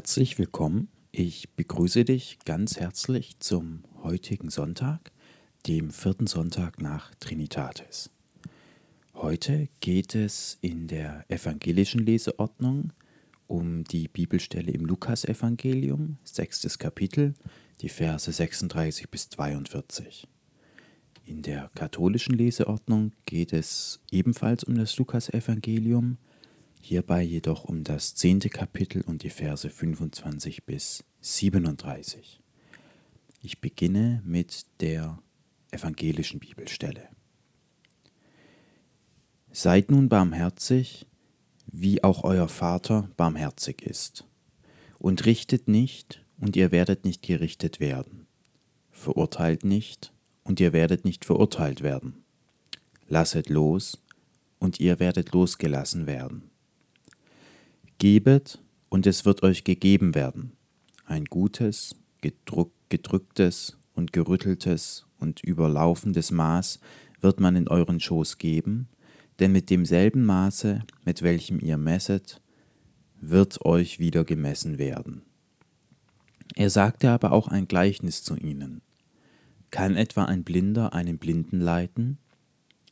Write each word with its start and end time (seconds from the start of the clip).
Herzlich 0.00 0.38
willkommen. 0.38 0.88
Ich 1.12 1.50
begrüße 1.56 2.06
dich 2.06 2.38
ganz 2.46 2.80
herzlich 2.80 3.38
zum 3.38 3.82
heutigen 4.02 4.48
Sonntag, 4.48 5.12
dem 5.66 5.90
vierten 5.90 6.26
Sonntag 6.26 6.80
nach 6.80 7.14
Trinitatis. 7.16 8.08
Heute 9.12 9.68
geht 9.80 10.14
es 10.14 10.56
in 10.62 10.88
der 10.88 11.26
evangelischen 11.28 12.00
Leseordnung 12.00 12.94
um 13.46 13.84
die 13.84 14.08
Bibelstelle 14.08 14.72
im 14.72 14.86
Lukasevangelium, 14.86 16.16
sechstes 16.24 16.78
Kapitel, 16.78 17.34
die 17.82 17.90
Verse 17.90 18.32
36 18.32 19.10
bis 19.10 19.28
42. 19.28 20.26
In 21.26 21.42
der 21.42 21.70
katholischen 21.74 22.34
Leseordnung 22.34 23.12
geht 23.26 23.52
es 23.52 24.00
ebenfalls 24.10 24.64
um 24.64 24.76
das 24.76 24.96
Lukasevangelium, 24.96 26.16
hierbei 26.80 27.22
jedoch 27.22 27.64
um 27.64 27.84
das 27.84 28.14
zehnte 28.14 28.48
Kapitel 28.48 29.02
und 29.02 29.22
die 29.22 29.30
Verse 29.30 29.68
25 29.68 30.64
bis 30.64 31.04
37. 31.20 32.40
Ich 33.42 33.60
beginne 33.60 34.22
mit 34.24 34.66
der 34.80 35.18
evangelischen 35.70 36.40
Bibelstelle. 36.40 37.08
Seid 39.52 39.90
nun 39.90 40.08
barmherzig, 40.08 41.06
wie 41.66 42.02
auch 42.04 42.24
euer 42.24 42.48
Vater 42.48 43.10
barmherzig 43.16 43.82
ist. 43.82 44.26
Und 44.98 45.26
richtet 45.26 45.68
nicht, 45.68 46.24
und 46.38 46.56
ihr 46.56 46.72
werdet 46.72 47.04
nicht 47.04 47.22
gerichtet 47.22 47.80
werden. 47.80 48.26
Verurteilt 48.90 49.64
nicht, 49.64 50.12
und 50.42 50.60
ihr 50.60 50.72
werdet 50.72 51.04
nicht 51.04 51.24
verurteilt 51.24 51.82
werden. 51.82 52.24
Lasset 53.08 53.48
los, 53.48 54.02
und 54.58 54.78
ihr 54.78 54.98
werdet 54.98 55.32
losgelassen 55.32 56.06
werden. 56.06 56.49
Gebet, 58.00 58.58
und 58.88 59.06
es 59.06 59.26
wird 59.26 59.42
euch 59.42 59.62
gegeben 59.62 60.14
werden, 60.14 60.52
ein 61.04 61.26
gutes, 61.26 61.96
gedrücktes 62.88 63.76
und 63.92 64.14
gerütteltes 64.14 65.04
und 65.18 65.44
überlaufendes 65.44 66.30
Maß 66.30 66.80
wird 67.20 67.40
man 67.40 67.56
in 67.56 67.68
euren 67.68 68.00
Schoß 68.00 68.38
geben, 68.38 68.88
denn 69.38 69.52
mit 69.52 69.68
demselben 69.68 70.24
Maße, 70.24 70.80
mit 71.04 71.20
welchem 71.20 71.60
ihr 71.60 71.76
messet, 71.76 72.40
wird 73.20 73.66
euch 73.66 73.98
wieder 73.98 74.24
gemessen 74.24 74.78
werden. 74.78 75.20
Er 76.54 76.70
sagte 76.70 77.10
aber 77.10 77.32
auch 77.32 77.48
ein 77.48 77.68
Gleichnis 77.68 78.22
zu 78.22 78.34
ihnen. 78.34 78.80
Kann 79.70 79.96
etwa 79.96 80.24
ein 80.24 80.42
Blinder 80.42 80.94
einen 80.94 81.18
Blinden 81.18 81.60
leiten? 81.60 82.16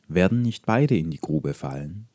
Werden 0.07 0.43
nicht 0.43 0.67
beide 0.67 0.95
in 0.95 1.09
die 1.09 1.19
Grube 1.19 1.55
fallen? 1.55 2.05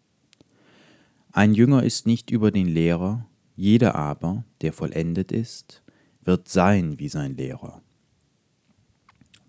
Ein 1.36 1.52
Jünger 1.52 1.82
ist 1.82 2.06
nicht 2.06 2.30
über 2.30 2.52
den 2.52 2.68
Lehrer, 2.68 3.26
jeder 3.56 3.96
aber, 3.96 4.44
der 4.60 4.72
vollendet 4.72 5.32
ist, 5.32 5.82
wird 6.22 6.48
sein 6.48 7.00
wie 7.00 7.08
sein 7.08 7.36
Lehrer. 7.36 7.82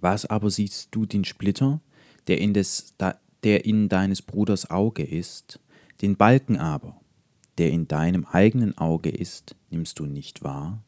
Was 0.02 0.25
aber 0.25 0.50
siehst 0.50 0.88
du 0.95 1.06
den 1.06 1.25
Splitter, 1.25 1.81
der 2.25 2.39
in, 2.39 2.56
des, 2.56 2.95
der 3.44 3.66
in 3.66 3.88
deines 3.88 4.23
Bruders 4.23 4.72
Auge 4.72 5.03
ist, 5.03 5.59
den 6.02 6.16
Balken 6.16 6.58
aber, 6.58 7.00
der 7.59 7.69
in 7.69 7.88
deinem 7.88 8.25
eigenen 8.25 8.75
Auge 8.80 9.11
ist, 9.11 9.56
nimmst 9.69 10.00
du 10.00 10.08
nicht 10.08 10.44
wahr? 10.44 10.83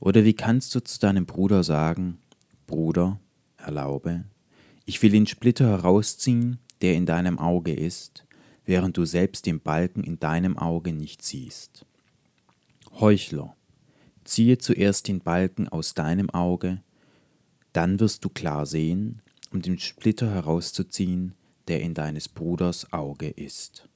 Oder 0.00 0.24
wie 0.24 0.32
kannst 0.32 0.74
du 0.74 0.80
zu 0.82 0.98
deinem 1.00 1.26
Bruder 1.26 1.62
sagen, 1.62 2.16
Bruder, 2.66 3.20
erlaube, 3.58 4.24
ich 4.86 5.02
will 5.02 5.10
den 5.10 5.26
Splitter 5.26 5.68
herausziehen, 5.68 6.60
der 6.80 6.94
in 6.94 7.04
deinem 7.04 7.38
Auge 7.38 7.74
ist, 7.74 8.24
während 8.68 8.98
du 8.98 9.06
selbst 9.06 9.46
den 9.46 9.60
Balken 9.60 10.04
in 10.04 10.20
deinem 10.20 10.58
Auge 10.58 10.92
nicht 10.92 11.22
siehst. 11.22 11.86
Heuchler, 13.00 13.56
ziehe 14.24 14.58
zuerst 14.58 15.08
den 15.08 15.20
Balken 15.20 15.68
aus 15.68 15.94
deinem 15.94 16.28
Auge, 16.28 16.82
dann 17.72 17.98
wirst 17.98 18.26
du 18.26 18.28
klar 18.28 18.66
sehen, 18.66 19.22
um 19.50 19.62
den 19.62 19.78
Splitter 19.78 20.30
herauszuziehen, 20.30 21.32
der 21.66 21.80
in 21.80 21.94
deines 21.94 22.28
Bruders 22.28 22.92
Auge 22.92 23.28
ist. 23.28 23.88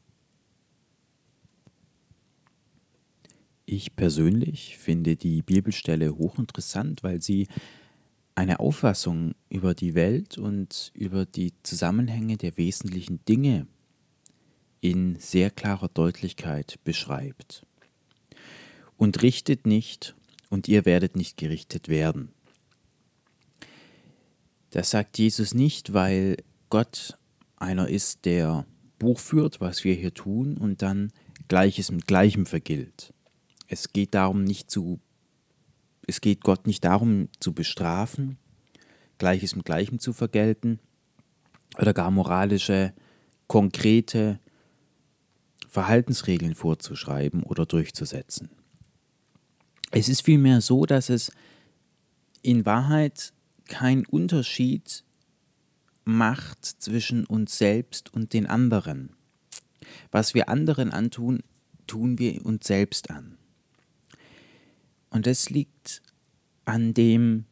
Ich 3.67 3.95
persönlich 3.95 4.79
finde 4.79 5.17
die 5.17 5.43
Bibelstelle 5.43 6.17
hochinteressant, 6.17 7.03
weil 7.03 7.21
sie 7.21 7.47
eine 8.35 8.59
Auffassung 8.59 9.35
über 9.51 9.75
die 9.75 9.95
Welt 9.95 10.39
und 10.39 10.93
über 10.95 11.27
die 11.27 11.53
Zusammenhänge 11.63 12.39
der 12.39 12.57
wesentlichen 12.57 13.23
Dinge 13.27 13.67
in 14.83 15.17
sehr 15.19 15.51
klarer 15.51 15.89
Deutlichkeit 15.89 16.79
beschreibt. 16.85 17.65
Und 18.99 19.23
richtet 19.23 19.67
nicht, 19.67 20.15
und 20.51 20.69
ihr 20.69 20.85
werdet 20.85 21.17
nicht 21.17 21.39
gerichtet 21.39 21.89
werden. 21.89 22.31
Das 24.71 24.91
sagt 24.91 25.19
Jesus 25.19 25.55
nicht, 25.55 25.95
weil 25.95 26.37
Gott 26.69 27.17
einer 27.57 27.89
ist, 27.89 28.25
der 28.27 28.67
Buch 28.99 29.19
führt, 29.19 29.61
was 29.61 29.85
wir 29.85 29.95
hier 29.95 30.13
tun, 30.13 30.59
und 30.59 30.83
dann 30.83 31.13
Gleiches 31.49 31.91
mit 31.91 32.07
Gleichem 32.07 32.45
vergilt. 32.45 33.15
Es 33.69 33.93
geht 33.93 34.15
darum 34.15 34.45
nicht 34.45 34.71
zu, 34.71 35.01
es 36.07 36.21
geht 36.21 36.43
Gott 36.43 36.67
nicht 36.67 36.85
darum 36.85 37.29
zu 37.39 37.53
bestrafen, 37.53 38.37
Gleiches 39.19 39.55
mit 39.55 39.65
Gleichem 39.65 40.01
zu 40.01 40.13
vergelten 40.13 40.81
oder 41.79 41.95
gar 41.95 42.11
moralische, 42.11 42.93
konkrete 43.47 44.41
Verhaltensregeln 45.73 46.55
vorzuschreiben 46.55 47.43
oder 47.45 47.65
durchzusetzen. 47.65 48.51
Es 49.91 50.11
ist 50.11 50.21
vielmehr 50.21 50.61
so, 50.61 50.85
dass 50.85 51.09
es 51.09 51.33
in 52.43 52.67
Wahrheit 52.67 53.33
keinen 53.69 54.05
Unterschied 54.05 55.03
macht 56.05 56.63
zwischen 56.67 57.25
uns 57.25 57.57
selbst 57.57 58.13
und 58.13 58.35
den 58.35 58.47
anderen. 58.47 59.17
Was 60.11 60.35
wir 60.35 60.51
anderen 60.51 60.91
antun, 60.91 61.43
tun 61.87 62.19
wir 62.19 62.45
uns 62.45 62.67
selbst 62.67 63.09
an. 63.09 63.39
Und 65.09 65.27
das 65.27 65.49
liegt 65.49 66.03
an 66.67 66.93
dem 66.93 67.47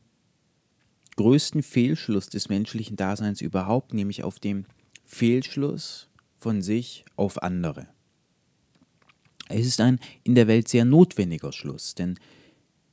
größten 1.16 1.62
Fehlschluss 1.62 2.28
des 2.28 2.50
menschlichen 2.50 2.97
Daseins 2.97 3.41
überhaupt, 3.41 3.94
nämlich 3.94 4.25
auf 4.25 4.38
dem 4.38 4.66
Fehlschluss 5.06 6.10
von 6.37 6.60
sich 6.60 7.06
auf 7.16 7.42
andere. 7.42 7.88
Es 9.50 9.66
ist 9.66 9.81
ein 9.81 9.99
in 10.22 10.34
der 10.34 10.47
Welt 10.47 10.69
sehr 10.69 10.84
notwendiger 10.84 11.53
Schluss, 11.53 11.94
denn 11.94 12.19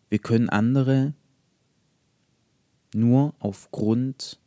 wir 0.09 0.19
können 0.19 0.49
andere 0.49 1.13
nur 2.93 3.35
aufgrund 3.39 4.39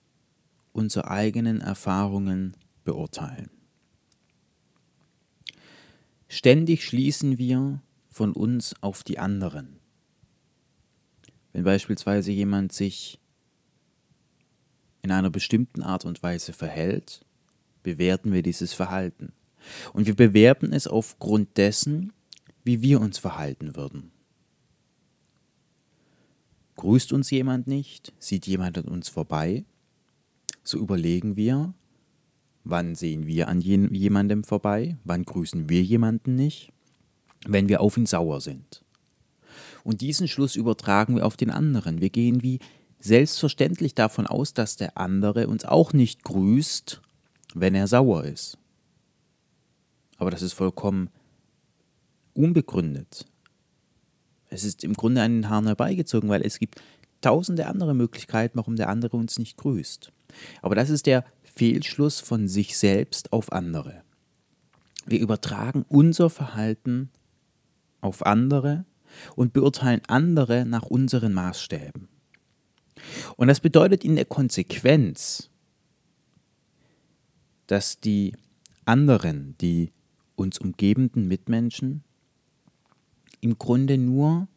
unserer 0.72 1.10
eigenen 1.10 1.60
Erfahrungen 1.60 2.56
beurteilen. 2.84 3.50
Ständig 6.28 6.84
schließen 6.84 7.38
wir 7.38 7.80
von 8.08 8.32
uns 8.32 8.74
auf 8.82 9.02
die 9.02 9.18
anderen. 9.18 9.78
Wenn 11.52 11.64
beispielsweise 11.64 12.32
jemand 12.32 12.72
sich 12.72 13.20
in 15.02 15.10
einer 15.10 15.30
bestimmten 15.30 15.82
Art 15.82 16.04
und 16.04 16.22
Weise 16.22 16.52
verhält, 16.52 17.24
bewerten 17.82 18.32
wir 18.32 18.42
dieses 18.42 18.72
Verhalten. 18.72 19.32
Und 19.92 20.06
wir 20.06 20.14
bewerten 20.14 20.72
es 20.72 20.86
aufgrund 20.86 21.56
dessen, 21.56 22.12
wie 22.64 22.82
wir 22.82 23.00
uns 23.00 23.18
verhalten 23.18 23.76
würden. 23.76 24.10
Grüßt 26.76 27.12
uns 27.12 27.30
jemand 27.30 27.66
nicht, 27.66 28.12
sieht 28.18 28.46
jemand 28.46 28.78
an 28.78 28.86
uns 28.86 29.08
vorbei, 29.08 29.64
so 30.62 30.78
überlegen 30.78 31.36
wir, 31.36 31.74
wann 32.64 32.94
sehen 32.94 33.26
wir 33.26 33.48
an 33.48 33.60
jemandem 33.60 34.44
vorbei, 34.44 34.96
wann 35.04 35.24
grüßen 35.24 35.68
wir 35.68 35.82
jemanden 35.82 36.36
nicht, 36.36 36.72
wenn 37.46 37.68
wir 37.68 37.80
auf 37.80 37.96
ihn 37.96 38.06
sauer 38.06 38.40
sind. 38.40 38.82
Und 39.84 40.00
diesen 40.00 40.28
Schluss 40.28 40.56
übertragen 40.56 41.16
wir 41.16 41.26
auf 41.26 41.36
den 41.36 41.50
anderen. 41.50 42.00
Wir 42.00 42.10
gehen 42.10 42.42
wie 42.42 42.60
selbstverständlich 42.98 43.94
davon 43.94 44.26
aus, 44.26 44.54
dass 44.54 44.76
der 44.76 44.98
andere 44.98 45.48
uns 45.48 45.64
auch 45.64 45.92
nicht 45.92 46.22
grüßt, 46.22 47.00
wenn 47.54 47.74
er 47.74 47.88
sauer 47.88 48.24
ist. 48.24 48.58
Aber 50.20 50.30
das 50.30 50.42
ist 50.42 50.52
vollkommen 50.52 51.08
unbegründet. 52.34 53.26
Es 54.50 54.64
ist 54.64 54.84
im 54.84 54.92
Grunde 54.92 55.22
den 55.22 55.48
Haaren 55.48 55.64
herbeigezogen, 55.66 56.28
weil 56.28 56.42
es 56.42 56.58
gibt 56.58 56.82
tausende 57.22 57.66
andere 57.66 57.94
Möglichkeiten, 57.94 58.58
warum 58.58 58.76
der 58.76 58.90
andere 58.90 59.16
uns 59.16 59.38
nicht 59.38 59.56
grüßt. 59.56 60.12
Aber 60.60 60.74
das 60.74 60.90
ist 60.90 61.06
der 61.06 61.24
Fehlschluss 61.42 62.20
von 62.20 62.48
sich 62.48 62.76
selbst 62.76 63.32
auf 63.32 63.50
andere. 63.50 64.02
Wir 65.06 65.20
übertragen 65.20 65.86
unser 65.88 66.28
Verhalten 66.28 67.08
auf 68.02 68.26
andere 68.26 68.84
und 69.36 69.54
beurteilen 69.54 70.02
andere 70.06 70.66
nach 70.66 70.82
unseren 70.82 71.32
Maßstäben. 71.32 72.08
Und 73.36 73.48
das 73.48 73.60
bedeutet 73.60 74.04
in 74.04 74.16
der 74.16 74.26
Konsequenz, 74.26 75.48
dass 77.66 78.00
die 78.00 78.34
anderen, 78.84 79.56
die 79.62 79.90
uns 80.40 80.58
umgebenden 80.58 81.28
Mitmenschen 81.28 82.02
im 83.40 83.58
Grunde 83.58 83.98
nur 83.98 84.48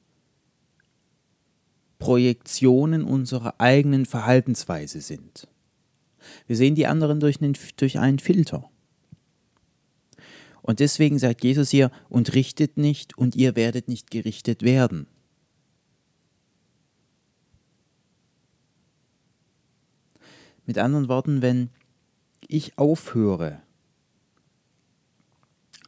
Projektionen 2.00 3.04
unserer 3.04 3.60
eigenen 3.60 4.06
Verhaltensweise 4.06 5.02
sind. 5.02 5.48
Wir 6.48 6.56
sehen 6.56 6.76
die 6.76 6.88
anderen 6.88 7.20
durch 7.20 7.42
einen, 7.42 7.58
durch 7.78 8.00
einen 8.00 8.20
Filter. 8.20 8.70
Und 10.62 10.80
deswegen 10.80 11.20
sagt 11.20 11.44
Jesus 11.44 11.70
hier, 11.70 11.92
und 12.10 12.34
richtet 12.34 12.78
nicht, 12.78 13.18
und 13.18 13.36
ihr 13.36 13.56
werdet 13.56 13.90
nicht 13.90 14.12
gerichtet 14.12 14.64
werden. 14.64 15.08
Mit 20.66 20.78
anderen 20.78 21.10
Worten, 21.10 21.42
wenn 21.42 21.70
ich 22.48 22.78
aufhöre, 22.78 23.63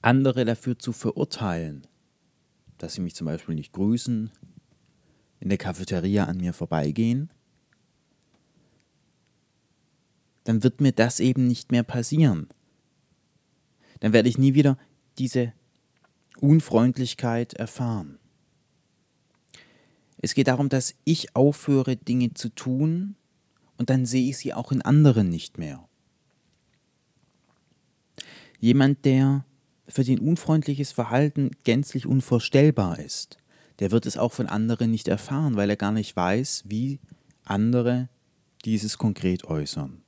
andere 0.06 0.46
dafür 0.46 0.78
zu 0.78 0.94
verurteilen, 0.94 1.88
dass 2.78 2.94
sie 2.94 3.02
mich 3.02 3.16
zum 3.16 3.26
Beispiel 3.26 3.56
nicht 3.56 3.74
grüßen, 3.74 4.30
in 5.40 5.50
der 5.50 5.58
Cafeteria 5.58 6.26
an 6.26 6.38
mir 6.38 6.54
vorbeigehen, 6.54 7.30
dann 10.44 10.64
wird 10.64 10.80
mir 10.80 10.92
das 10.92 11.20
eben 11.20 11.48
nicht 11.48 11.72
mehr 11.72 11.84
passieren. 11.84 12.48
Dann 14.00 14.14
werde 14.14 14.30
ich 14.30 14.38
nie 14.38 14.54
wieder 14.54 14.78
diese 15.18 15.54
Unfreundlichkeit 16.40 17.54
erfahren. 17.54 18.20
Es 20.18 20.36
geht 20.36 20.48
darum, 20.48 20.70
dass 20.70 20.96
ich 21.04 21.36
aufhöre, 21.36 21.96
Dinge 21.96 22.34
zu 22.34 22.50
tun, 22.50 23.16
und 23.78 23.90
dann 23.90 24.06
sehe 24.06 24.30
ich 24.30 24.38
sie 24.38 24.54
auch 24.54 24.72
in 24.72 24.82
anderen 24.82 25.30
nicht 25.30 25.58
mehr. 25.58 25.88
Jemand, 28.60 29.04
der 29.04 29.46
für 29.88 30.04
den 30.04 30.20
unfreundliches 30.20 30.92
Verhalten 30.92 31.52
gänzlich 31.64 32.06
unvorstellbar 32.06 33.00
ist, 33.00 33.38
der 33.80 33.92
wird 33.92 34.06
es 34.06 34.18
auch 34.18 34.32
von 34.32 34.48
anderen 34.48 34.92
nicht 34.92 35.08
erfahren, 35.08 35.56
weil 35.56 35.70
er 35.70 35.76
gar 35.76 35.92
nicht 35.92 36.16
weiß, 36.16 36.64
wie 36.68 37.00
andere 37.44 38.10
dieses 38.64 38.98
konkret 38.98 39.46
äußern. 39.46 40.02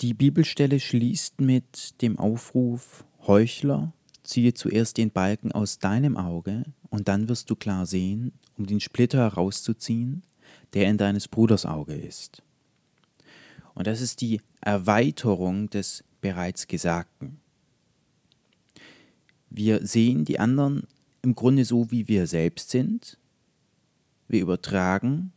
Die 0.00 0.14
Bibelstelle 0.14 0.80
schließt 0.80 1.40
mit 1.40 2.00
dem 2.00 2.18
Aufruf 2.18 3.04
Heuchler, 3.26 3.92
ziehe 4.22 4.54
zuerst 4.54 4.96
den 4.96 5.10
Balken 5.10 5.52
aus 5.52 5.78
deinem 5.78 6.16
Auge, 6.16 6.64
und 6.88 7.08
dann 7.08 7.28
wirst 7.28 7.50
du 7.50 7.56
klar 7.56 7.86
sehen, 7.86 8.32
um 8.56 8.66
den 8.66 8.80
Splitter 8.80 9.18
herauszuziehen, 9.18 10.22
der 10.72 10.88
in 10.88 10.96
deines 10.96 11.28
Bruders 11.28 11.66
Auge 11.66 11.94
ist. 11.94 12.42
Und 13.80 13.86
das 13.86 14.02
ist 14.02 14.20
die 14.20 14.42
Erweiterung 14.60 15.70
des 15.70 16.04
bereits 16.20 16.68
Gesagten. 16.68 17.40
Wir 19.48 19.86
sehen 19.86 20.26
die 20.26 20.38
anderen 20.38 20.86
im 21.22 21.34
Grunde 21.34 21.64
so, 21.64 21.90
wie 21.90 22.06
wir 22.06 22.26
selbst 22.26 22.68
sind. 22.68 23.16
Wir 24.28 24.42
übertragen 24.42 25.32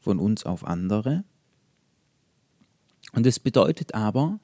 von 0.00 0.18
uns 0.18 0.44
auf 0.44 0.66
andere 0.66 1.22
und 3.12 3.24
es 3.24 3.38
bedeutet 3.38 3.94
aber, 3.94 4.40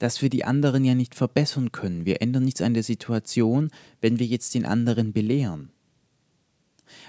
dass 0.00 0.20
wir 0.20 0.28
die 0.28 0.44
anderen 0.44 0.84
ja 0.84 0.96
nicht 0.96 1.14
verbessern 1.14 1.70
können. 1.70 2.06
Wir 2.06 2.20
ändern 2.22 2.42
nichts 2.42 2.60
an 2.60 2.74
der 2.74 2.82
Situation, 2.82 3.70
wenn 4.00 4.18
wir 4.18 4.26
jetzt 4.26 4.52
den 4.56 4.66
anderen 4.66 5.12
belehren. 5.12 5.70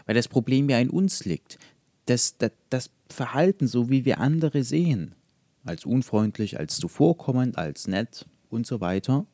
Weil 0.06 0.14
das 0.14 0.28
Problem 0.28 0.70
ja 0.70 0.78
in 0.78 0.92
uns 0.92 1.26
liegt. 1.26 1.58
Das, 2.06 2.38
das, 2.38 2.52
das 2.70 2.92
Verhalten, 3.10 3.66
so 3.66 3.90
wie 3.90 4.06
wir 4.06 4.20
andere 4.20 4.64
sehen, 4.64 5.16
als 5.64 5.86
unfreundlich, 5.86 6.60
als 6.60 6.78
zuvorkommend, 6.78 7.58
als 7.58 7.88
nett 7.88 8.26
und 8.50 8.66
so 8.66 8.82
weiter, 8.82 9.26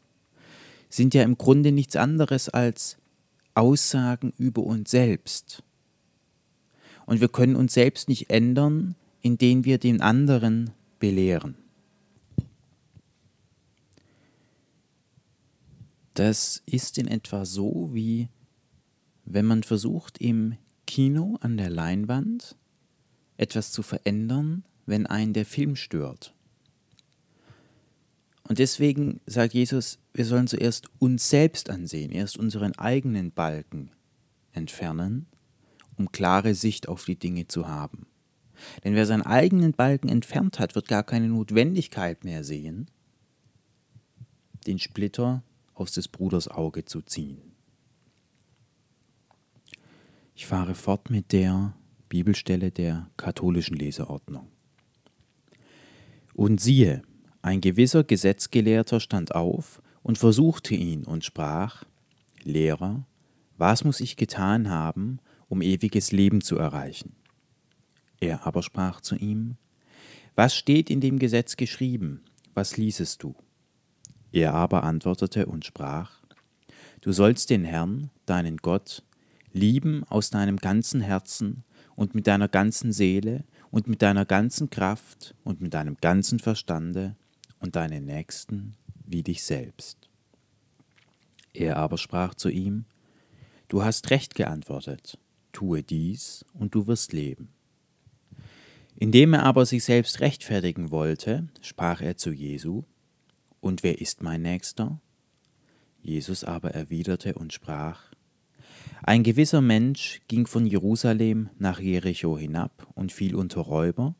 sind 0.89 1.13
ja 1.13 1.23
im 1.23 1.37
Grunde 1.37 1.71
nichts 1.71 1.95
anderes 1.95 2.49
als 2.49 2.97
Aussagen 3.53 4.33
über 4.37 4.63
uns 4.63 4.91
selbst. 4.91 5.63
Und 7.05 7.21
wir 7.21 7.29
können 7.29 7.55
uns 7.55 7.73
selbst 7.73 8.09
nicht 8.09 8.29
ändern, 8.29 8.95
indem 9.21 9.65
wir 9.65 9.77
den 9.77 10.01
anderen 10.01 10.71
belehren. 10.99 11.55
Das 16.13 16.63
ist 16.65 16.97
in 16.97 17.07
etwa 17.07 17.45
so, 17.45 17.89
wie 17.91 18.29
wenn 19.25 19.45
man 19.45 19.63
versucht, 19.63 20.19
im 20.19 20.55
Kino 20.87 21.37
an 21.41 21.57
der 21.57 21.69
Leinwand 21.69 22.55
etwas 23.37 23.71
zu 23.71 23.83
verändern, 23.83 24.63
wenn 24.85 25.05
einen 25.05 25.33
der 25.33 25.45
Film 25.45 25.75
stört. 25.75 26.33
Und 28.47 28.59
deswegen 28.59 29.21
sagt 29.25 29.53
Jesus, 29.53 29.97
wir 30.13 30.25
sollen 30.25 30.47
zuerst 30.47 30.89
uns 30.99 31.29
selbst 31.29 31.69
ansehen, 31.69 32.11
erst 32.11 32.37
unseren 32.37 32.77
eigenen 32.77 33.31
Balken 33.31 33.89
entfernen, 34.53 35.25
um 35.97 36.11
klare 36.11 36.53
Sicht 36.53 36.87
auf 36.87 37.05
die 37.05 37.17
Dinge 37.17 37.47
zu 37.47 37.67
haben. 37.67 38.05
Denn 38.83 38.95
wer 38.95 39.05
seinen 39.05 39.23
eigenen 39.23 39.73
Balken 39.73 40.09
entfernt 40.09 40.59
hat, 40.59 40.75
wird 40.75 40.87
gar 40.87 41.03
keine 41.03 41.27
Notwendigkeit 41.27 42.23
mehr 42.23 42.43
sehen, 42.43 42.89
den 44.67 44.79
Splitter 44.79 45.43
aus 45.73 45.91
des 45.91 46.07
Bruders 46.07 46.47
Auge 46.47 46.85
zu 46.85 47.01
ziehen. 47.01 47.41
Ich 50.35 50.45
fahre 50.45 50.75
fort 50.75 51.09
mit 51.09 51.31
der 51.31 51.73
Bibelstelle 52.09 52.71
der 52.71 53.09
katholischen 53.17 53.75
Leseordnung. 53.75 54.47
Und 56.35 56.59
siehe, 56.59 57.01
ein 57.41 57.61
gewisser 57.61 58.03
Gesetzgelehrter 58.03 58.99
stand 58.99 59.33
auf 59.33 59.81
und 60.03 60.17
versuchte 60.17 60.75
ihn 60.75 61.05
und 61.05 61.23
sprach, 61.23 61.85
Lehrer, 62.43 63.07
was 63.57 63.85
muss 63.85 64.01
ich 64.01 64.17
getan 64.17 64.69
haben, 64.69 65.19
um 65.47 65.61
ewiges 65.61 66.11
Leben 66.11 66.41
zu 66.41 66.57
erreichen? 66.57 67.15
Er 68.19 68.45
aber 68.45 68.63
sprach 68.63 68.99
zu 68.99 69.15
ihm, 69.15 69.55
Was 70.35 70.53
steht 70.53 70.89
in 70.89 70.99
dem 70.99 71.19
Gesetz 71.19 71.55
geschrieben? 71.55 72.21
Was 72.53 72.75
liesest 72.75 73.23
du? 73.23 73.33
Er 74.33 74.53
aber 74.53 74.83
antwortete 74.83 75.45
und 75.45 75.63
sprach, 75.63 76.21
Du 76.99 77.13
sollst 77.13 77.49
den 77.49 77.63
Herrn, 77.63 78.09
deinen 78.25 78.57
Gott, 78.57 79.03
lieben 79.53 80.03
aus 80.09 80.31
deinem 80.31 80.57
ganzen 80.57 80.99
Herzen 80.99 81.63
und 81.95 82.13
mit 82.13 82.27
deiner 82.27 82.49
ganzen 82.49 82.91
Seele 82.91 83.45
und 83.75 83.87
mit 83.87 84.01
deiner 84.01 84.23
ganzen 84.23 84.69
Kraft 84.69 85.35
und 85.43 85.59
mit 85.59 85.73
deinem 85.73 85.97
ganzen 85.99 86.39
Verstande 86.39 87.17
und 87.59 87.75
deinen 87.75 88.05
Nächsten 88.05 88.77
wie 89.05 89.21
dich 89.21 89.43
selbst. 89.43 90.09
Er 91.53 91.75
aber 91.75 91.97
sprach 91.97 92.35
zu 92.35 92.47
ihm, 92.47 92.85
Du 93.67 93.83
hast 93.83 94.11
recht 94.11 94.33
geantwortet, 94.33 95.19
tue 95.51 95.83
dies 95.83 96.45
und 96.53 96.73
du 96.73 96.87
wirst 96.87 97.11
leben. 97.11 97.49
Indem 98.95 99.33
er 99.33 99.43
aber 99.43 99.65
sich 99.65 99.83
selbst 99.83 100.21
rechtfertigen 100.21 100.89
wollte, 100.89 101.49
sprach 101.59 101.99
er 101.99 102.15
zu 102.15 102.31
Jesu, 102.31 102.83
und 103.59 103.83
wer 103.83 103.99
ist 103.99 104.23
mein 104.23 104.43
Nächster? 104.43 105.01
Jesus 106.01 106.45
aber 106.45 106.71
erwiderte 106.71 107.33
und 107.33 107.51
sprach, 107.51 108.03
Ein 109.03 109.23
gewisser 109.23 109.61
Mensch 109.61 110.21
ging 110.27 110.47
von 110.47 110.65
Jerusalem 110.65 111.49
nach 111.59 111.79
Jericho 111.79 112.37
hinab 112.37 112.87
und 112.95 113.11
fiel 113.11 113.35
unter 113.35 113.61
Räuber, 113.61 114.15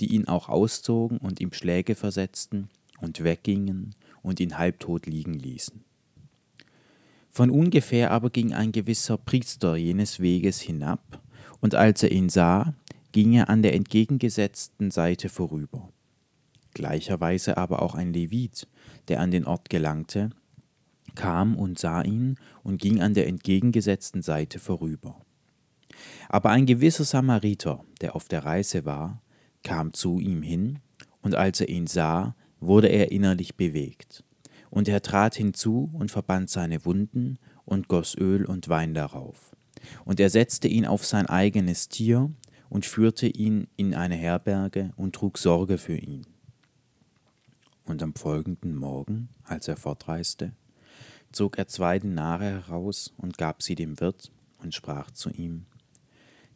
die 0.00 0.14
ihn 0.14 0.28
auch 0.28 0.48
auszogen 0.48 1.18
und 1.18 1.40
ihm 1.40 1.52
Schläge 1.52 1.94
versetzten 1.94 2.68
und 3.00 3.24
weggingen 3.24 3.94
und 4.22 4.40
ihn 4.40 4.58
halbtot 4.58 5.06
liegen 5.06 5.34
ließen. 5.34 5.84
Von 7.30 7.50
ungefähr 7.50 8.10
aber 8.10 8.30
ging 8.30 8.54
ein 8.54 8.72
gewisser 8.72 9.18
Priester 9.18 9.76
jenes 9.76 10.20
Weges 10.20 10.60
hinab, 10.60 11.20
und 11.60 11.74
als 11.74 12.02
er 12.02 12.12
ihn 12.12 12.28
sah, 12.28 12.74
ging 13.12 13.32
er 13.32 13.48
an 13.48 13.62
der 13.62 13.74
entgegengesetzten 13.74 14.90
Seite 14.90 15.28
vorüber. 15.28 15.90
Gleicherweise 16.74 17.56
aber 17.56 17.80
auch 17.82 17.94
ein 17.94 18.12
Levit, 18.12 18.68
der 19.08 19.20
an 19.20 19.30
den 19.30 19.46
Ort 19.46 19.70
gelangte, 19.70 20.30
kam 21.16 21.56
und 21.56 21.78
sah 21.78 22.02
ihn 22.02 22.36
und 22.62 22.80
ging 22.80 23.00
an 23.00 23.14
der 23.14 23.26
entgegengesetzten 23.26 24.22
Seite 24.22 24.60
vorüber. 24.60 25.20
Aber 26.28 26.50
ein 26.50 26.66
gewisser 26.66 27.04
Samariter, 27.04 27.84
der 28.00 28.14
auf 28.14 28.28
der 28.28 28.44
Reise 28.44 28.84
war, 28.84 29.20
kam 29.64 29.92
zu 29.92 30.20
ihm 30.20 30.42
hin, 30.42 30.78
und 31.22 31.34
als 31.34 31.60
er 31.60 31.68
ihn 31.68 31.88
sah, 31.88 32.36
wurde 32.60 32.86
er 32.86 33.10
innerlich 33.10 33.56
bewegt. 33.56 34.22
Und 34.70 34.86
er 34.86 35.02
trat 35.02 35.34
hinzu 35.34 35.90
und 35.92 36.12
verband 36.12 36.50
seine 36.50 36.84
Wunden 36.84 37.38
und 37.64 37.88
goss 37.88 38.16
Öl 38.16 38.44
und 38.44 38.68
Wein 38.68 38.94
darauf. 38.94 39.56
Und 40.04 40.20
er 40.20 40.30
setzte 40.30 40.68
ihn 40.68 40.86
auf 40.86 41.04
sein 41.04 41.26
eigenes 41.26 41.88
Tier 41.88 42.30
und 42.68 42.86
führte 42.86 43.26
ihn 43.26 43.68
in 43.76 43.94
eine 43.94 44.14
Herberge 44.14 44.92
und 44.96 45.14
trug 45.14 45.38
Sorge 45.38 45.78
für 45.78 45.96
ihn. 45.96 46.26
Und 47.84 48.02
am 48.02 48.14
folgenden 48.14 48.74
Morgen, 48.76 49.28
als 49.44 49.68
er 49.68 49.76
fortreiste, 49.76 50.52
zog 51.36 51.58
er 51.58 51.68
zwei 51.68 51.98
Denare 51.98 52.44
heraus 52.46 53.14
und 53.18 53.38
gab 53.38 53.62
sie 53.62 53.74
dem 53.74 54.00
Wirt 54.00 54.32
und 54.58 54.74
sprach 54.74 55.10
zu 55.10 55.30
ihm, 55.30 55.66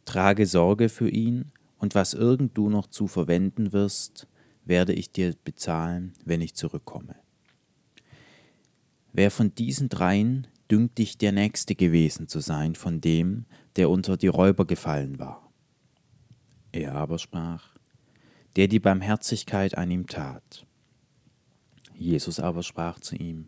Trage 0.05 0.47
Sorge 0.47 0.89
für 0.89 1.09
ihn, 1.09 1.51
und 1.77 1.95
was 1.95 2.13
irgend 2.13 2.57
du 2.57 2.69
noch 2.69 2.87
zu 2.87 3.07
verwenden 3.07 3.73
wirst, 3.73 4.27
werde 4.65 4.93
ich 4.93 5.11
dir 5.11 5.35
bezahlen, 5.43 6.13
wenn 6.25 6.41
ich 6.41 6.53
zurückkomme. 6.53 7.15
Wer 9.13 9.31
von 9.31 9.53
diesen 9.55 9.89
dreien 9.89 10.47
dünkt 10.69 10.97
dich 10.99 11.17
der 11.17 11.31
Nächste 11.31 11.75
gewesen 11.75 12.27
zu 12.27 12.39
sein 12.39 12.75
von 12.75 13.01
dem, 13.01 13.45
der 13.75 13.89
unter 13.89 14.15
die 14.15 14.27
Räuber 14.27 14.65
gefallen 14.65 15.19
war. 15.19 15.51
Er 16.71 16.95
aber 16.95 17.19
sprach, 17.19 17.75
der 18.55 18.67
die 18.67 18.79
Barmherzigkeit 18.79 19.77
an 19.77 19.91
ihm 19.91 20.07
tat. 20.07 20.65
Jesus 21.95 22.39
aber 22.39 22.63
sprach 22.63 22.99
zu 22.99 23.15
ihm, 23.15 23.47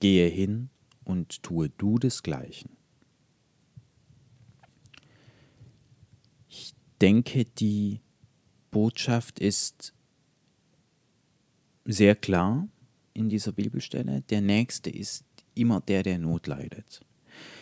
Gehe 0.00 0.28
hin 0.28 0.70
und 1.04 1.42
tue 1.42 1.70
du 1.70 1.98
desgleichen. 1.98 2.70
Ich 6.48 6.74
denke, 7.00 7.44
die 7.44 8.00
Botschaft 8.70 9.38
ist 9.38 9.94
sehr 11.84 12.14
klar 12.16 12.68
in 13.14 13.28
dieser 13.28 13.52
Bibelstelle. 13.52 14.22
Der 14.22 14.40
Nächste 14.40 14.90
ist 14.90 15.24
immer 15.54 15.80
der, 15.80 16.02
der 16.02 16.18
Not 16.18 16.46
leidet. 16.46 17.00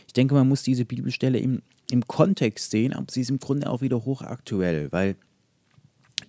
Ich 0.07 0.12
denke, 0.12 0.35
man 0.35 0.49
muss 0.49 0.62
diese 0.62 0.85
Bibelstelle 0.85 1.38
im, 1.38 1.62
im 1.91 2.07
Kontext 2.07 2.71
sehen, 2.71 2.93
aber 2.93 3.07
sie 3.11 3.21
ist 3.21 3.31
im 3.31 3.38
Grunde 3.38 3.71
auch 3.71 3.81
wieder 3.83 4.05
hochaktuell, 4.05 4.91
weil 4.93 5.17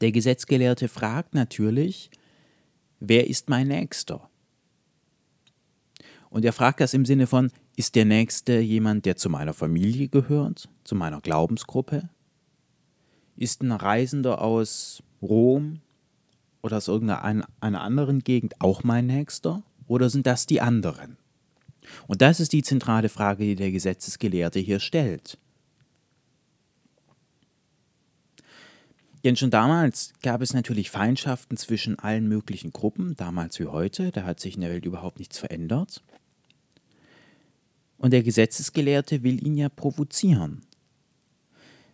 der 0.02 0.12
Gesetzgelehrte 0.12 0.88
fragt 0.88 1.34
natürlich, 1.34 2.10
wer 3.00 3.28
ist 3.28 3.50
mein 3.50 3.68
Nächster? 3.70 4.30
Und 6.36 6.44
er 6.44 6.52
fragt 6.52 6.82
das 6.82 6.94
im 6.94 7.06
Sinne 7.06 7.28
von, 7.28 7.50
ist 7.78 7.96
der 7.96 8.04
Nächste 8.04 8.60
jemand, 8.60 9.06
der 9.06 9.16
zu 9.16 9.30
meiner 9.30 9.54
Familie 9.54 10.10
gehört, 10.10 10.68
zu 10.84 10.94
meiner 10.94 11.22
Glaubensgruppe? 11.22 12.10
Ist 13.38 13.64
ein 13.64 13.72
Reisender 13.72 14.42
aus 14.42 15.02
Rom 15.22 15.80
oder 16.62 16.76
aus 16.76 16.90
irgendeiner 16.90 17.48
anderen 17.62 18.20
Gegend 18.20 18.60
auch 18.60 18.84
mein 18.84 19.08
Nächster? 19.08 19.64
Oder 19.88 20.10
sind 20.10 20.28
das 20.28 20.46
die 20.46 20.60
anderen? 20.60 21.16
Und 22.06 22.22
das 22.22 22.42
ist 22.42 22.52
die 22.52 22.64
zentrale 22.64 23.08
Frage, 23.08 23.46
die 23.46 23.56
der 23.56 23.72
Gesetzesgelehrte 23.72 24.60
hier 24.60 24.82
stellt. 24.82 25.38
Denn 29.24 29.38
schon 29.38 29.52
damals 29.52 30.12
gab 30.22 30.42
es 30.42 30.54
natürlich 30.54 30.92
Feindschaften 30.92 31.56
zwischen 31.56 31.98
allen 31.98 32.28
möglichen 32.28 32.74
Gruppen, 32.74 33.16
damals 33.16 33.58
wie 33.58 33.68
heute, 33.68 34.12
da 34.12 34.24
hat 34.24 34.42
sich 34.42 34.56
in 34.56 34.62
der 34.62 34.72
Welt 34.72 34.86
überhaupt 34.86 35.20
nichts 35.20 35.40
verändert. 35.40 36.04
Und 37.98 38.12
der 38.12 38.24
Gesetzesgelehrte 38.24 39.24
will 39.24 39.46
ihn 39.46 39.56
ja 39.56 39.70
provozieren. 39.70 40.62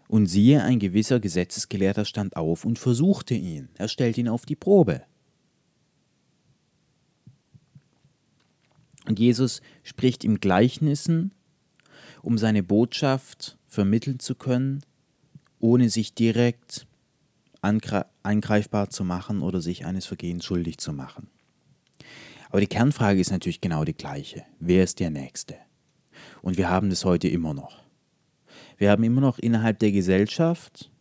Und 0.08 0.26
siehe, 0.28 0.64
ein 0.64 0.80
gewisser 0.80 1.20
Gesetzesgelehrter 1.20 2.06
stand 2.06 2.36
auf 2.36 2.66
und 2.66 2.78
versuchte 2.78 3.34
ihn, 3.34 3.70
er 3.76 3.88
stellt 3.88 4.18
ihn 4.18 4.28
auf 4.28 4.46
die 4.46 4.58
Probe. 4.58 5.04
Und 9.06 9.20
Jesus 9.20 9.62
spricht 9.84 10.24
im 10.24 10.40
Gleichnissen, 10.40 11.32
um 12.22 12.38
seine 12.38 12.62
Botschaft 12.62 13.58
vermitteln 13.68 14.20
zu 14.20 14.36
können, 14.36 14.84
ohne 15.60 15.90
sich 15.90 16.14
direkt 16.14 16.88
angreifbar 17.62 18.90
zu 18.90 19.04
machen 19.04 19.42
oder 19.42 19.62
sich 19.62 19.86
eines 19.86 20.06
Vergehens 20.06 20.46
schuldig 20.46 20.78
zu 20.78 20.94
machen. 20.94 21.30
Aber 22.50 22.60
die 22.60 22.68
Kernfrage 22.68 23.20
ist 23.20 23.32
natürlich 23.32 23.62
genau 23.62 23.86
die 23.86 23.94
gleiche. 23.94 24.44
Wer 24.60 24.84
ist 24.84 25.00
der 25.00 25.10
Nächste? 25.10 25.56
Und 26.42 26.58
wir 26.58 26.70
haben 26.70 26.90
das 26.90 27.06
heute 27.06 27.28
immer 27.28 27.54
noch. 27.54 27.84
Wir 28.78 28.92
haben 28.92 29.04
immer 29.04 29.22
noch 29.22 29.38
innerhalb 29.40 29.80
der 29.80 29.92
Gesellschaft 29.92 30.92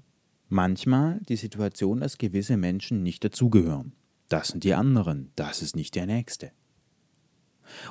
manchmal 0.49 1.21
die 1.29 1.37
Situation, 1.37 2.01
dass 2.01 2.19
gewisse 2.19 2.57
Menschen 2.57 3.03
nicht 3.03 3.25
dazugehören. 3.25 3.93
Das 4.29 4.49
sind 4.49 4.65
die 4.65 4.75
anderen, 4.75 5.33
das 5.37 5.63
ist 5.63 5.77
nicht 5.77 5.95
der 5.95 6.07
Nächste. 6.07 6.53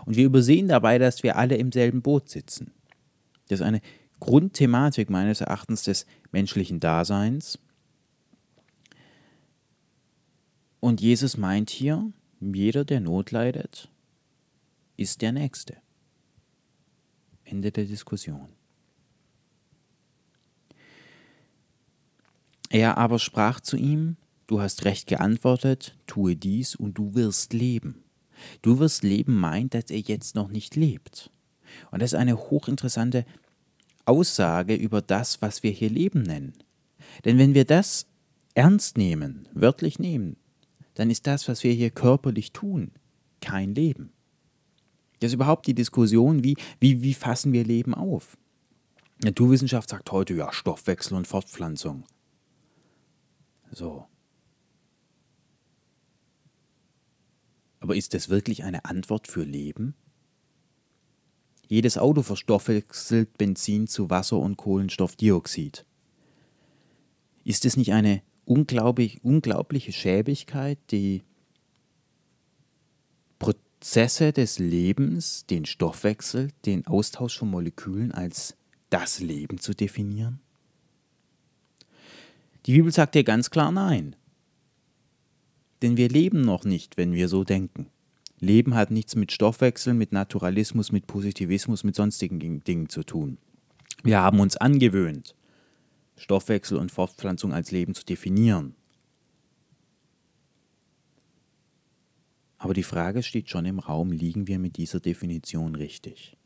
Und 0.05 0.15
wir 0.15 0.25
übersehen 0.25 0.67
dabei, 0.67 0.97
dass 0.97 1.23
wir 1.23 1.37
alle 1.37 1.55
im 1.55 1.71
selben 1.71 2.01
Boot 2.01 2.29
sitzen. 2.29 2.71
Das 3.47 3.61
ist 3.61 3.65
eine 3.65 3.81
Grundthematik 4.19 5.09
meines 5.09 5.41
Erachtens 5.41 5.83
des 5.83 6.05
menschlichen 6.31 6.79
Daseins, 6.79 7.59
Und 10.79 11.01
Jesus 11.01 11.37
meint 11.37 11.69
hier, 11.69 12.11
jeder, 12.39 12.85
der 12.85 13.01
Not 13.01 13.31
leidet, 13.31 13.89
ist 14.97 15.21
der 15.21 15.31
Nächste. 15.31 15.77
Ende 17.49 17.71
der 17.71 17.85
Diskussion. 17.85 18.49
Er 22.69 22.97
aber 22.97 23.19
sprach 23.19 23.59
zu 23.59 23.77
ihm, 23.77 24.17
Du 24.49 24.59
hast 24.59 24.83
recht 24.83 25.05
geantwortet, 25.05 25.95
tue 26.07 26.35
dies 26.35 26.73
und 26.73 26.97
du 26.97 27.13
wirst 27.13 27.53
leben. 27.53 28.03
Du 28.63 28.79
wirst 28.79 29.03
leben 29.03 29.39
meint, 29.39 29.75
dass 29.75 29.91
er 29.91 29.99
jetzt 29.99 30.33
noch 30.33 30.49
nicht 30.49 30.75
lebt. 30.75 31.29
Und 31.91 32.01
das 32.01 32.13
ist 32.13 32.19
eine 32.19 32.35
hochinteressante 32.35 33.25
Aussage 34.05 34.73
über 34.73 35.03
das, 35.03 35.43
was 35.43 35.61
wir 35.61 35.69
hier 35.69 35.91
Leben 35.91 36.23
nennen. 36.23 36.53
Denn 37.25 37.37
wenn 37.37 37.53
wir 37.53 37.63
das 37.63 38.07
ernst 38.55 38.97
nehmen, 38.97 39.47
wörtlich 39.53 39.99
nehmen, 39.99 40.35
dann 40.95 41.11
ist 41.11 41.27
das, 41.27 41.47
was 41.47 41.63
wir 41.63 41.73
hier 41.73 41.91
körperlich 41.91 42.51
tun, 42.51 42.89
kein 43.41 43.75
Leben. 43.75 44.11
Das 45.19 45.29
ist 45.29 45.35
überhaupt 45.35 45.67
die 45.67 45.73
Diskussion, 45.73 46.43
wie, 46.43 46.55
wie, 46.79 47.01
wie 47.01 47.13
fassen 47.13 47.51
wir 47.51 47.63
Leben 47.63 47.93
auf? 47.93 48.37
Naturwissenschaft 49.21 49.89
sagt 49.89 50.11
heute 50.11 50.33
ja 50.33 50.53
Stoffwechsel 50.53 51.17
und 51.17 51.27
Fortpflanzung. 51.27 52.05
So. 53.71 54.05
Aber 57.81 57.95
ist 57.95 58.13
das 58.13 58.29
wirklich 58.29 58.63
eine 58.63 58.85
Antwort 58.85 59.27
für 59.27 59.43
Leben? 59.43 59.93
Jedes 61.67 61.97
Auto 61.97 62.23
verstoffwechselt 62.23 63.37
Benzin 63.37 63.87
zu 63.87 64.09
Wasser 64.09 64.37
und 64.37 64.57
Kohlenstoffdioxid. 64.57 65.85
Ist 67.43 67.65
es 67.65 67.77
nicht 67.77 67.93
eine 67.93 68.21
unglaublich, 68.45 69.23
unglaubliche 69.23 69.91
Schäbigkeit, 69.91 70.79
die 70.91 71.23
Prozesse 73.79 74.33
des 74.33 74.59
Lebens, 74.59 75.45
den 75.49 75.63
Stoffwechsel, 75.63 76.49
den 76.65 76.85
Austausch 76.85 77.39
von 77.39 77.49
Molekülen 77.49 78.11
als 78.11 78.57
das 78.89 79.21
Leben 79.21 79.57
zu 79.57 79.73
definieren? 79.73 80.41
Die 82.65 82.73
Bibel 82.73 82.91
sagt 82.91 83.15
dir 83.15 83.23
ganz 83.23 83.49
klar 83.49 83.71
nein. 83.71 84.17
Denn 85.81 85.95
wir 85.95 86.09
leben 86.09 86.41
noch 86.41 86.65
nicht, 86.65 86.97
wenn 86.97 87.13
wir 87.13 87.29
so 87.29 87.45
denken. 87.45 87.87
Leben 88.41 88.75
hat 88.75 88.91
nichts 88.91 89.15
mit 89.15 89.31
Stoffwechsel, 89.31 89.93
mit 89.93 90.11
Naturalismus, 90.11 90.91
mit 90.91 91.07
Positivismus, 91.07 91.85
mit 91.85 91.95
sonstigen 91.95 92.61
Dingen 92.65 92.89
zu 92.89 93.03
tun. 93.03 93.37
Wir 94.03 94.19
haben 94.19 94.41
uns 94.41 94.57
angewöhnt, 94.57 95.35
Stoffwechsel 96.17 96.77
und 96.77 96.91
Fortpflanzung 96.91 97.53
als 97.53 97.71
Leben 97.71 97.95
zu 97.95 98.03
definieren. 98.03 98.75
Aber 102.59 102.73
die 102.73 102.83
Frage 102.83 103.23
steht 103.23 103.49
schon 103.49 103.65
im 103.65 103.79
Raum, 103.79 104.11
liegen 104.11 104.47
wir 104.47 104.59
mit 104.59 104.75
dieser 104.77 104.99
Definition 104.99 105.75
richtig? 105.75 106.37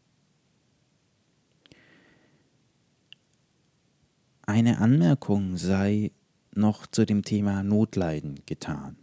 Eine 4.43 4.77
Anmerkung 4.77 5.58
sei 5.58 6.12
noch 6.53 6.86
zu 6.86 7.05
dem 7.05 7.24
Thema 7.24 7.63
Notleiden 7.63 8.39
getan. 8.46 8.96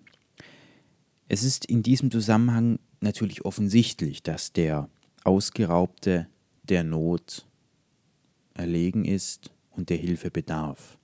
Es 1.28 1.42
ist 1.42 1.64
in 1.64 1.82
diesem 1.82 2.12
Zusammenhang 2.12 2.78
natürlich 3.00 3.44
offensichtlich, 3.44 4.22
dass 4.22 4.52
der 4.52 4.88
Ausgeraubte 5.24 6.28
der 6.62 6.84
Not 6.84 7.46
erlegen 8.54 9.04
ist 9.04 9.50
und 9.70 9.90
der 9.90 9.96
Hilfe 9.96 10.30
bedarf. 10.30 10.96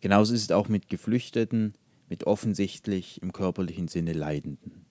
Genauso 0.00 0.34
ist 0.34 0.42
es 0.42 0.50
auch 0.50 0.68
mit 0.68 0.88
Geflüchteten, 0.88 1.74
mit 2.12 2.24
offensichtlich 2.24 3.22
im 3.22 3.32
körperlichen 3.32 3.88
Sinne 3.88 4.12
Leidenden. 4.12 4.84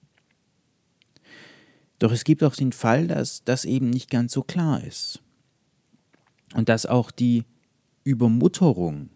Doch 1.99 2.11
es 2.11 2.23
gibt 2.23 2.43
auch 2.43 2.55
den 2.55 2.71
Fall, 2.71 3.05
dass 3.05 3.43
das 3.43 3.63
eben 3.63 3.91
nicht 3.91 4.09
ganz 4.09 4.33
so 4.33 4.41
klar 4.41 4.83
ist. 4.83 5.21
Und 6.55 6.67
dass 6.67 6.87
auch 6.87 7.11
die 7.11 7.43
Übermutterung 8.03 9.11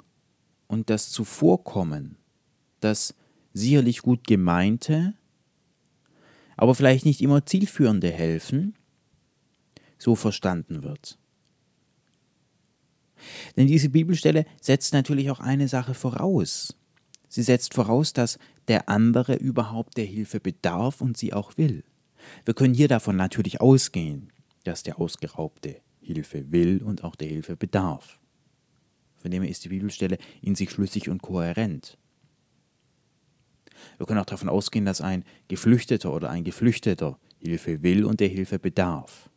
und 0.68 0.92
das 0.92 1.10
Zuvorkommen, 1.10 2.18
das 2.80 3.16
sicherlich 3.54 4.04
gut 4.04 4.28
gemeinte, 4.28 5.16
aber 6.58 6.76
vielleicht 6.76 7.06
nicht 7.06 7.22
immer 7.22 7.44
zielführende 7.44 8.12
Helfen, 8.12 8.76
so 9.98 10.14
verstanden 10.14 10.84
wird. 10.84 11.18
Denn 13.58 13.66
diese 13.66 13.90
Bibelstelle 13.90 14.46
setzt 14.62 14.94
natürlich 14.94 15.32
auch 15.32 15.40
eine 15.40 15.68
Sache 15.68 15.96
voraus. 15.96 16.76
Sie 17.36 17.44
setzt 17.44 17.74
voraus, 17.74 18.14
dass 18.14 18.40
der 18.70 18.88
andere 18.88 19.36
überhaupt 19.36 19.98
der 19.98 20.06
Hilfe 20.06 20.40
bedarf 20.40 21.02
und 21.02 21.18
sie 21.18 21.34
auch 21.34 21.58
will. 21.58 21.84
Wir 22.46 22.54
können 22.54 22.74
hier 22.74 22.88
davon 22.88 23.18
natürlich 23.18 23.60
ausgehen, 23.60 24.32
dass 24.64 24.84
der 24.84 25.02
Ausgeraubte 25.02 25.82
Hilfe 26.00 26.54
will 26.54 26.82
und 26.82 27.04
auch 27.04 27.18
der 27.18 27.28
Hilfe 27.28 27.58
bedarf. 27.58 28.22
Von 29.18 29.32
dem 29.32 29.44
her 29.44 29.52
ist 29.52 29.66
die 29.66 29.68
Bibelstelle 29.68 30.18
in 30.42 30.56
sich 30.56 30.72
schlüssig 30.72 31.10
und 31.10 31.22
kohärent. 31.22 31.98
Wir 33.98 34.06
können 34.06 34.22
auch 34.22 34.26
davon 34.26 34.48
ausgehen, 34.48 34.86
dass 34.86 35.02
ein 35.02 35.26
Geflüchteter 35.50 36.14
oder 36.14 36.30
ein 36.30 36.46
Geflüchteter 36.46 37.20
Hilfe 37.40 37.84
will 37.84 38.06
und 38.06 38.22
der 38.22 38.30
Hilfe 38.30 38.60
bedarf. 38.60 39.30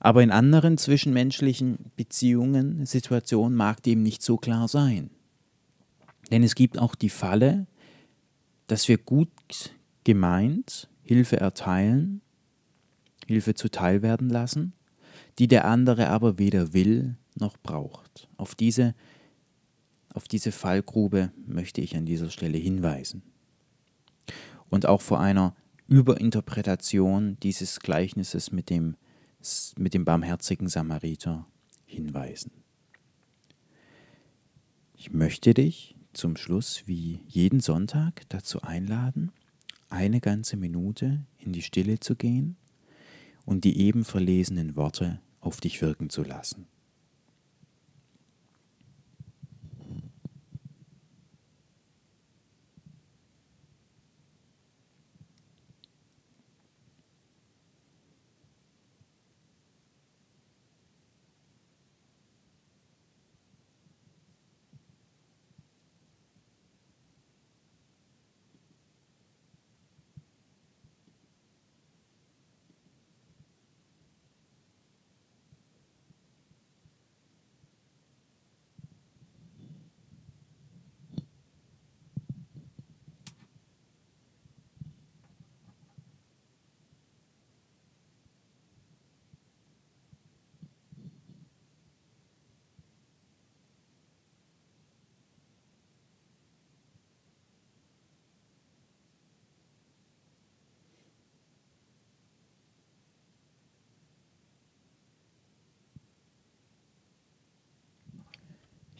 Aber 0.00 0.22
in 0.22 0.30
anderen 0.30 0.78
zwischenmenschlichen 0.78 1.92
Beziehungen, 1.96 2.86
Situationen 2.86 3.58
mag 3.58 3.82
dem 3.82 4.02
nicht 4.02 4.22
so 4.22 4.38
klar 4.38 4.68
sein. 4.68 5.10
Denn 6.30 6.42
es 6.42 6.54
gibt 6.54 6.78
auch 6.78 6.94
die 6.94 7.10
Falle, 7.10 7.66
dass 8.66 8.88
wir 8.88 8.98
gut 8.98 9.30
gemeint 10.04 10.88
Hilfe 11.02 11.38
erteilen, 11.38 12.20
Hilfe 13.26 13.54
zuteil 13.54 14.02
werden 14.02 14.28
lassen, 14.28 14.74
die 15.38 15.48
der 15.48 15.64
andere 15.64 16.08
aber 16.08 16.38
weder 16.38 16.72
will 16.72 17.16
noch 17.34 17.56
braucht. 17.58 18.28
Auf 18.36 18.54
diese, 18.54 18.94
auf 20.12 20.28
diese 20.28 20.52
Fallgrube 20.52 21.32
möchte 21.46 21.80
ich 21.80 21.96
an 21.96 22.06
dieser 22.06 22.30
Stelle 22.30 22.58
hinweisen. 22.58 23.22
Und 24.68 24.86
auch 24.86 25.00
vor 25.00 25.20
einer 25.20 25.54
Überinterpretation 25.86 27.38
dieses 27.42 27.80
Gleichnisses 27.80 28.52
mit 28.52 28.68
dem, 28.68 28.96
mit 29.78 29.94
dem 29.94 30.04
barmherzigen 30.04 30.68
Samariter 30.68 31.46
hinweisen. 31.86 32.52
Ich 34.94 35.12
möchte 35.12 35.54
dich 35.54 35.97
zum 36.18 36.36
Schluss 36.36 36.82
wie 36.86 37.20
jeden 37.28 37.60
Sonntag 37.60 38.28
dazu 38.28 38.62
einladen, 38.62 39.30
eine 39.88 40.20
ganze 40.20 40.56
Minute 40.56 41.24
in 41.38 41.52
die 41.52 41.62
Stille 41.62 42.00
zu 42.00 42.16
gehen 42.16 42.56
und 43.46 43.64
die 43.64 43.78
eben 43.78 44.04
verlesenen 44.04 44.74
Worte 44.74 45.20
auf 45.40 45.60
dich 45.60 45.80
wirken 45.80 46.10
zu 46.10 46.24
lassen. 46.24 46.66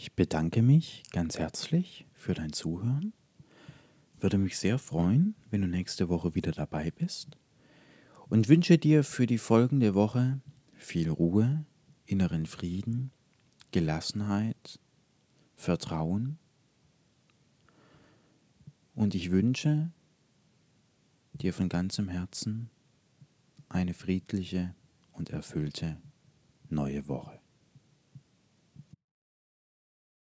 Ich 0.08 0.14
bedanke 0.14 0.62
mich 0.62 1.02
ganz 1.12 1.38
herzlich 1.38 2.06
für 2.14 2.32
dein 2.32 2.54
Zuhören. 2.54 3.12
Würde 4.18 4.38
mich 4.38 4.56
sehr 4.56 4.78
freuen, 4.78 5.34
wenn 5.50 5.60
du 5.60 5.68
nächste 5.68 6.08
Woche 6.08 6.34
wieder 6.34 6.50
dabei 6.50 6.90
bist 6.90 7.36
und 8.30 8.48
wünsche 8.48 8.78
dir 8.78 9.04
für 9.04 9.26
die 9.26 9.36
folgende 9.36 9.94
Woche 9.94 10.40
viel 10.72 11.10
Ruhe, 11.10 11.66
inneren 12.06 12.46
Frieden, 12.46 13.10
Gelassenheit, 13.70 14.80
Vertrauen 15.56 16.38
und 18.94 19.14
ich 19.14 19.30
wünsche 19.30 19.92
dir 21.34 21.52
von 21.52 21.68
ganzem 21.68 22.08
Herzen 22.08 22.70
eine 23.68 23.92
friedliche 23.92 24.74
und 25.12 25.28
erfüllte 25.28 26.00
neue 26.70 27.06
Woche. 27.08 27.37